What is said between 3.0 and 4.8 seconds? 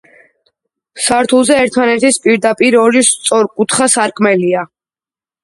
სწორკუთხა სარკმელია.